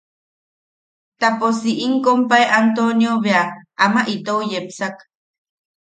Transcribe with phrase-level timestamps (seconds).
[1.19, 3.43] Ta pos si im kompai Antonio bea
[3.85, 4.95] ama itou yepsak.